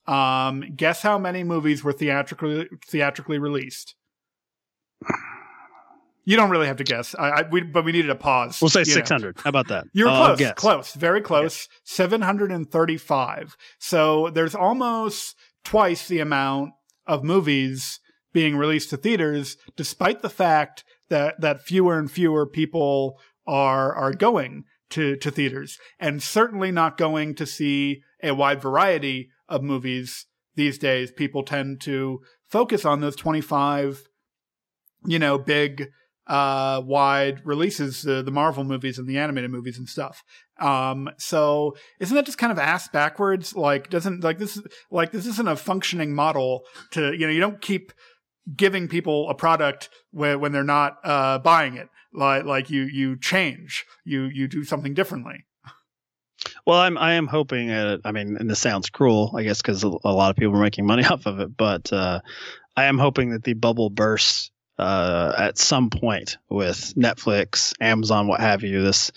[0.07, 3.95] um, guess how many movies were theatrically theatrically released?
[6.25, 7.15] You don't really have to guess.
[7.17, 8.61] I, I we, but we needed a pause.
[8.61, 11.67] we'll say 600 how about that You're I'll close, close, very close.
[11.83, 13.57] 735.
[13.79, 16.71] So there's almost twice the amount
[17.07, 17.99] of movies
[18.31, 24.13] being released to theaters, despite the fact that, that fewer and fewer people are, are
[24.13, 30.27] going to, to theaters and certainly not going to see a wide variety of movies
[30.55, 31.11] these days.
[31.11, 34.03] People tend to focus on those 25,
[35.05, 35.89] you know, big,
[36.29, 40.23] uh, wide releases, uh, the Marvel movies and the animated movies and stuff.
[40.59, 43.55] Um, so isn't that just kind of ass backwards?
[43.55, 44.61] Like, doesn't, like this,
[44.91, 47.91] like this isn't a functioning model to, you know, you don't keep
[48.55, 51.89] giving people a product when, when they're not, uh, buying it.
[52.13, 55.45] Like, like you, you change, you, you do something differently.
[56.65, 57.69] Well, I'm I am hoping.
[57.69, 60.55] Uh, I mean, and this sounds cruel, I guess, because a, a lot of people
[60.55, 61.55] are making money off of it.
[61.57, 62.21] But uh,
[62.77, 68.39] I am hoping that the bubble bursts uh, at some point with Netflix, Amazon, what
[68.39, 68.81] have you.
[68.81, 69.11] This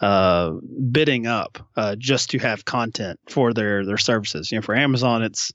[0.00, 0.52] uh,
[0.90, 4.50] bidding up uh, just to have content for their their services.
[4.50, 5.52] You know, for Amazon, it's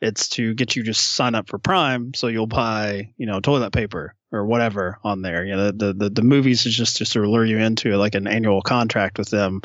[0.00, 3.72] it's to get you just sign up for Prime, so you'll buy you know toilet
[3.72, 5.46] paper or whatever on there.
[5.46, 8.60] You know, the the the movies is just to lure you into like an annual
[8.60, 9.62] contract with them.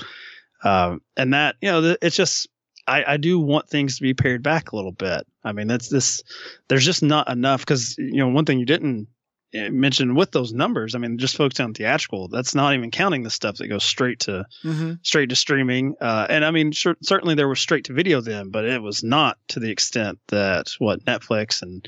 [0.63, 2.47] Um, and that, you know, it's just,
[2.85, 5.25] I, I do want things to be pared back a little bit.
[5.43, 6.21] I mean, that's this,
[6.67, 9.07] there's just not enough because, you know, one thing you didn't
[9.53, 13.29] mentioned with those numbers, I mean, just focusing on theatrical, that's not even counting the
[13.29, 14.99] stuff that goes straight to Mhm.
[15.03, 15.95] straight to streaming.
[15.99, 19.03] Uh, and I mean, sure, certainly there was straight to video then, but it was
[19.03, 21.87] not to the extent that what Netflix and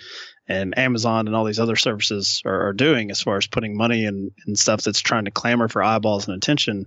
[0.50, 4.04] and Amazon and all these other services are, are doing as far as putting money
[4.04, 6.86] in, in stuff that's trying to clamor for eyeballs and attention.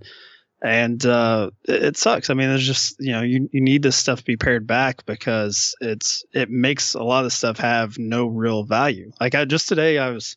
[0.61, 2.29] And uh, it, it sucks.
[2.29, 5.05] I mean, there's just you know you, you need this stuff to be pared back
[5.07, 9.11] because it's it makes a lot of stuff have no real value.
[9.19, 10.35] Like I just today I was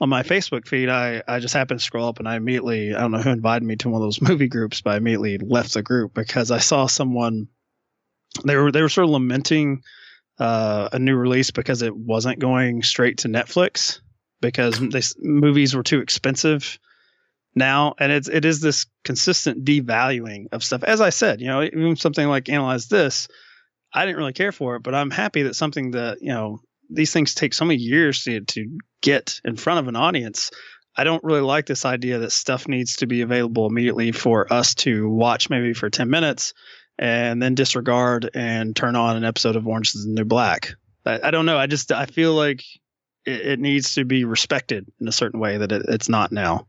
[0.00, 3.00] on my Facebook feed, I, I just happened to scroll up and I immediately, I
[3.00, 5.74] don't know who invited me to one of those movie groups, but I immediately left
[5.74, 7.48] the group because I saw someone,
[8.44, 9.82] they were, they were sort of lamenting
[10.38, 14.00] uh, a new release because it wasn't going straight to Netflix
[14.40, 16.78] because they, movies were too expensive
[17.56, 17.94] now.
[17.98, 20.84] And it's, it is this consistent devaluing of stuff.
[20.84, 23.26] As I said, you know, even something like Analyze This,
[23.92, 27.12] I didn't really care for it, but I'm happy that something that, you know, these
[27.12, 30.50] things take so many years to, to get in front of an audience.
[30.96, 34.74] I don't really like this idea that stuff needs to be available immediately for us
[34.76, 36.54] to watch maybe for 10 minutes
[36.98, 40.74] and then disregard and turn on an episode of Orange is the New Black.
[41.06, 41.56] I, I don't know.
[41.56, 42.64] I just, I feel like
[43.24, 46.66] it, it needs to be respected in a certain way that it, it's not now.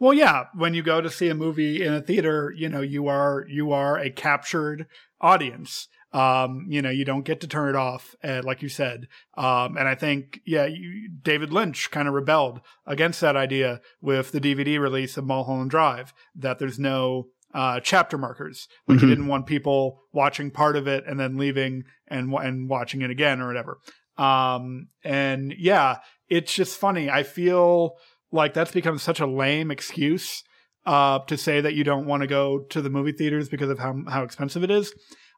[0.00, 3.06] Well, yeah, when you go to see a movie in a theater, you know, you
[3.06, 4.88] are you are a captured
[5.20, 5.86] audience.
[6.12, 9.08] Um, you know, you don't get to turn it off, uh, like you said.
[9.36, 14.30] Um, and I think, yeah, you, David Lynch kind of rebelled against that idea with
[14.32, 18.68] the DVD release of Mulholland Drive, that there's no uh, chapter markers.
[18.86, 19.06] Like Mm-hmm.
[19.06, 23.10] he didn't want people watching part of it and then leaving and and watching it
[23.10, 23.78] again or whatever.
[24.18, 25.98] Um, and yeah,
[26.28, 27.08] it's just funny.
[27.10, 27.96] I feel
[28.30, 30.42] like that's become such a lame excuse
[30.86, 33.78] uh, to say that you don't want to go to the movie theaters because of
[33.78, 34.92] how how expensive it is.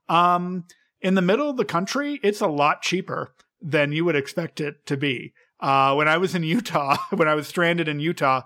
[0.08, 0.64] Um,
[1.00, 4.86] in the middle of the country, it's a lot cheaper than you would expect it
[4.86, 5.32] to be.
[5.60, 8.42] Uh, when I was in Utah, when I was stranded in Utah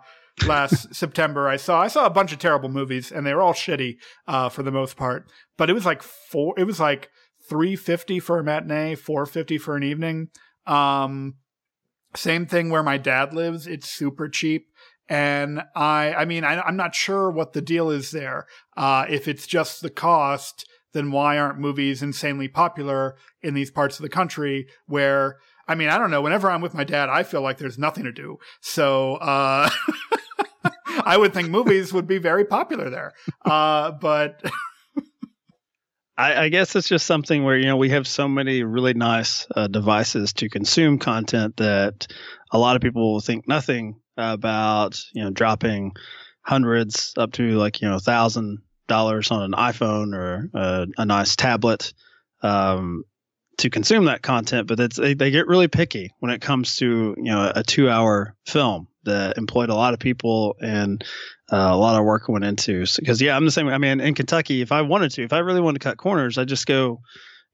[0.47, 3.55] last September, I saw I saw a bunch of terrible movies, and they were all
[3.55, 5.31] shitty uh, for the most part.
[5.57, 6.55] But it was like four.
[6.57, 7.11] It was like
[7.49, 10.29] three fifty for a matinee, four fifty for an evening.
[10.67, 11.35] Um,
[12.15, 13.67] same thing where my dad lives.
[13.67, 14.67] It's super cheap.
[15.09, 18.47] And I, I mean, I, I'm not sure what the deal is there.
[18.77, 23.99] Uh, if it's just the cost, then why aren't movies insanely popular in these parts
[23.99, 26.23] of the country where, I mean, I don't know.
[26.23, 28.39] Whenever I'm with my dad, I feel like there's nothing to do.
[28.61, 29.69] So, uh,
[31.05, 33.13] I would think movies would be very popular there.
[33.45, 34.43] Uh, but
[36.19, 39.47] I, I guess it's just something where you know we have so many really nice
[39.55, 42.09] uh, devices to consume content that
[42.51, 45.93] a lot of people will think nothing about you know dropping
[46.43, 51.05] hundreds up to like you know a thousand dollars on an iPhone or uh, a
[51.05, 51.93] nice tablet
[52.43, 53.05] um,
[53.59, 57.15] to consume that content, but it's they, they get really picky when it comes to
[57.17, 61.03] you know a two hour film that employed a lot of people and
[61.51, 62.85] uh, a lot of work went into.
[62.97, 63.69] Because yeah, I'm the same.
[63.69, 66.37] I mean, in Kentucky, if I wanted to, if I really wanted to cut corners,
[66.39, 67.01] I just go,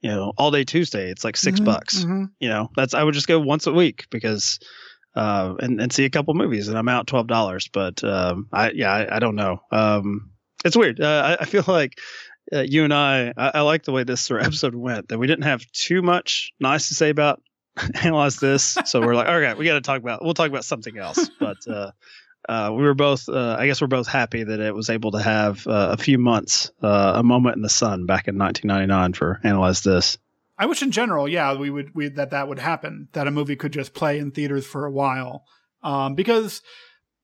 [0.00, 1.10] you know, all day Tuesday.
[1.10, 2.04] It's like 6 Mhm, bucks.
[2.04, 2.30] mhm.
[2.40, 4.58] You know, that's I would just go once a week because.
[5.16, 7.68] Uh, and, and see a couple movies and I'm out twelve dollars.
[7.72, 9.60] But um, I yeah I, I don't know.
[9.70, 10.32] Um,
[10.64, 11.00] it's weird.
[11.00, 11.98] Uh, I, I feel like
[12.52, 15.08] uh, you and I, I I like the way this sort of episode went.
[15.08, 17.42] That we didn't have too much nice to say about
[18.02, 18.76] analyze this.
[18.86, 20.24] So we're like, all right, we got to talk about.
[20.24, 21.30] We'll talk about something else.
[21.38, 21.90] But uh,
[22.48, 23.28] uh, we were both.
[23.28, 26.18] Uh, I guess we're both happy that it was able to have uh, a few
[26.18, 30.18] months, uh, a moment in the sun back in 1999 for analyze this.
[30.56, 33.08] I wish in general, yeah, we would we that that would happen.
[33.12, 35.44] That a movie could just play in theaters for a while,
[35.82, 36.62] um, because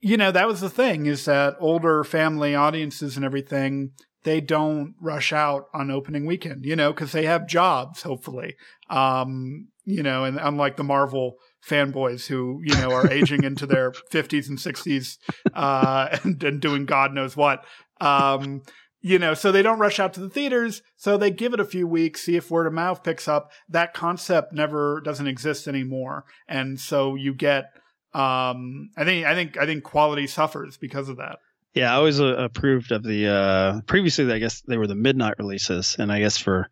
[0.01, 4.95] you know that was the thing is that older family audiences and everything they don't
[5.01, 8.03] rush out on opening weekend, you know, because they have jobs.
[8.03, 8.57] Hopefully,
[8.91, 11.37] um, you know, and unlike the Marvel
[11.67, 15.19] fanboys who you know are aging into their 50s and 60s
[15.55, 17.65] uh, and, and doing God knows what.
[18.01, 18.63] Um,
[19.03, 20.83] you know, so they don't rush out to the theaters.
[20.97, 23.51] So they give it a few weeks, see if word of mouth picks up.
[23.69, 26.27] That concept never doesn't exist anymore.
[26.47, 27.73] And so you get,
[28.13, 31.39] um, I think, I think, I think quality suffers because of that.
[31.75, 34.31] Yeah, I always uh, approved of the uh, previously.
[34.33, 36.69] I guess they were the midnight releases, and I guess for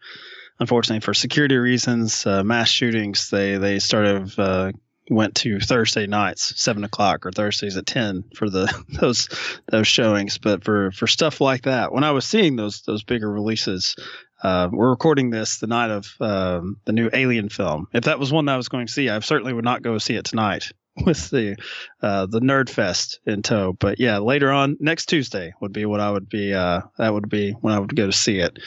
[0.59, 4.73] unfortunately for security reasons, uh, mass shootings, they they started uh,
[5.09, 8.67] went to Thursday nights, seven o'clock, or Thursdays at ten for the
[9.01, 9.29] those
[9.71, 10.39] those showings.
[10.39, 13.95] But for for stuff like that, when I was seeing those those bigger releases,
[14.43, 17.87] uh, we're recording this the night of um, the new Alien film.
[17.93, 19.97] If that was one that I was going to see, I certainly would not go
[19.99, 20.73] see it tonight
[21.07, 21.57] with the
[22.03, 23.73] uh, the Nerd Fest in tow.
[23.73, 26.55] But yeah, later on next Tuesday would be what I would be.
[26.55, 28.59] Uh, that would be when I would go to see it.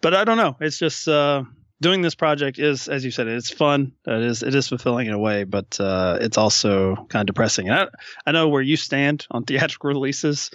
[0.00, 0.56] But I don't know.
[0.60, 1.44] It's just uh,
[1.80, 3.92] doing this project is, as you said, it's fun.
[4.06, 7.68] It is it is fulfilling in a way, but uh, it's also kind of depressing.
[7.68, 7.86] And I,
[8.26, 10.50] I know where you stand on theatrical releases,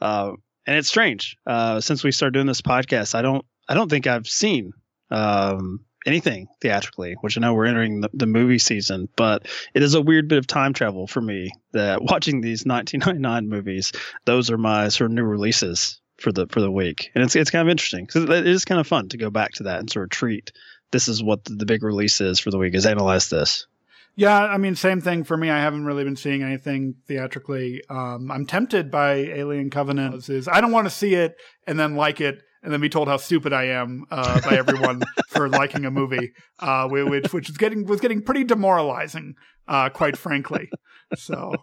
[0.00, 0.32] uh,
[0.66, 1.36] and it's strange.
[1.46, 4.72] Uh, since we started doing this podcast, I don't I don't think I've seen
[5.10, 9.94] um, anything theatrically, which I know we're entering the, the, movie season, but it is
[9.94, 13.92] a weird bit of time travel for me that watching these 1999 movies,
[14.24, 17.50] those are my sort of new releases for the for the week, and it's it's
[17.50, 19.90] kind of interesting because it is kind of fun to go back to that and
[19.90, 20.52] sort of treat
[20.92, 23.66] this is what the, the big release is for the week is analyze this.
[24.14, 25.48] Yeah, I mean, same thing for me.
[25.48, 27.82] I haven't really been seeing anything theatrically.
[27.88, 30.28] Um, I'm tempted by Alien Covenant.
[30.52, 31.36] I don't want to see it
[31.66, 35.02] and then like it and then be told how stupid I am uh, by everyone
[35.28, 39.34] for liking a movie, uh, which which is getting was getting pretty demoralizing,
[39.68, 40.70] uh, quite frankly.
[41.16, 41.54] So.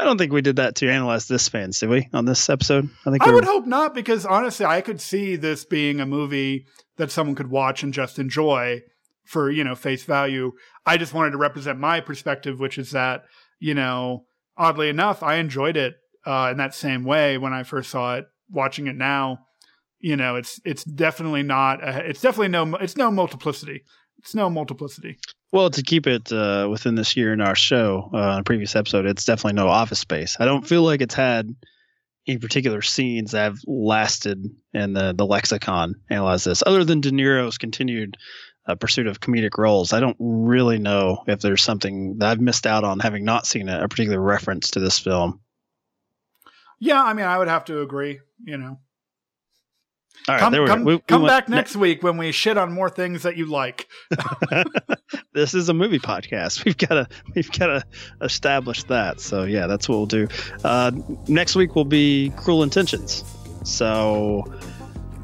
[0.00, 2.88] I don't think we did that to analyze this fans, did we, on this episode?
[3.04, 6.64] I think I would hope not, because honestly, I could see this being a movie
[6.96, 8.80] that someone could watch and just enjoy
[9.24, 10.52] for you know face value.
[10.86, 13.24] I just wanted to represent my perspective, which is that
[13.60, 14.24] you know,
[14.56, 15.94] oddly enough, I enjoyed it
[16.26, 18.26] uh, in that same way when I first saw it.
[18.50, 19.38] Watching it now,
[20.02, 21.82] you know, it's it's definitely not.
[21.82, 22.74] A, it's definitely no.
[22.76, 23.84] It's no multiplicity.
[24.18, 25.18] It's no multiplicity.
[25.52, 29.06] Well, to keep it uh, within this year in our show, uh, a previous episode,
[29.06, 30.36] it's definitely no Office Space.
[30.38, 31.54] I don't feel like it's had
[32.26, 34.44] any particular scenes that have lasted
[34.74, 35.94] in the the lexicon.
[36.10, 38.16] Analyze this, other than De Niro's continued
[38.66, 39.92] uh, pursuit of comedic roles.
[39.92, 43.68] I don't really know if there's something that I've missed out on having not seen
[43.68, 45.40] a, a particular reference to this film.
[46.80, 48.18] Yeah, I mean, I would have to agree.
[48.44, 48.78] You know,
[50.28, 52.56] all right, come, there we come, we, come back next ne- week when we shit
[52.56, 53.88] on more things that you like.
[55.32, 56.64] this is a movie podcast.
[56.64, 57.84] We've got to we've got to
[58.20, 59.20] establish that.
[59.20, 60.28] So yeah, that's what we'll do.
[60.62, 60.92] Uh,
[61.26, 63.24] next week will be Cruel Intentions.
[63.64, 64.44] So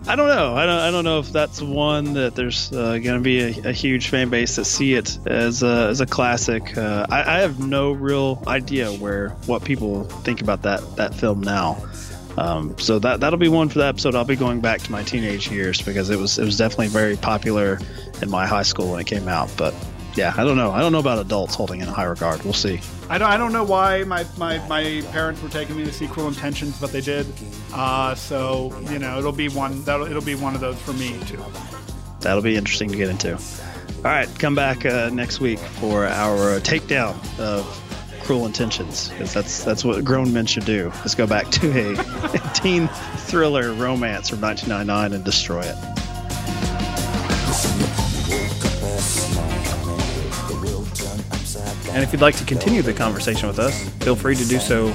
[0.09, 0.57] I don't know.
[0.57, 0.78] I don't.
[0.78, 4.09] I don't know if that's one that there's uh, going to be a, a, huge
[4.09, 6.78] fan base that see it as a, as a classic.
[6.78, 11.43] Uh, I, I have no real idea where what people think about that that film
[11.43, 11.74] now.
[12.39, 14.14] Um, so that that'll be one for the episode.
[14.14, 17.16] I'll be going back to my teenage years because it was it was definitely very
[17.16, 17.80] popular
[18.22, 19.51] in my high school when it came out.
[19.57, 19.74] But
[20.14, 20.70] yeah, I don't know.
[20.70, 22.45] I don't know about adults holding in high regard.
[22.45, 22.80] We'll see.
[23.11, 26.07] I don't, I don't know why my, my, my parents were taking me to see
[26.07, 27.26] Cruel Intentions, but they did.
[27.72, 31.18] Uh, so you know, it'll be one that it'll be one of those for me
[31.26, 31.43] too.
[32.20, 33.34] That'll be interesting to get into.
[33.34, 37.66] All right, come back uh, next week for our takedown of
[38.28, 41.98] cruel intentions because that's that's what grown men should do is go back to a,
[42.34, 45.74] a teen thriller romance from 1999 and destroy it.
[51.88, 54.88] And if you'd like to continue the conversation with us feel free to do so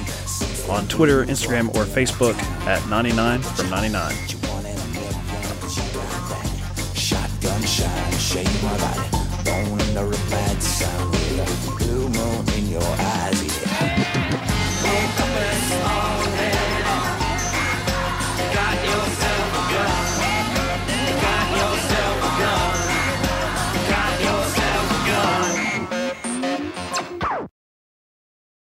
[0.70, 4.14] on twitter instagram or facebook at 99 from 99
[6.94, 9.10] shotgun shine shake my body.
[9.44, 10.24] Bone in the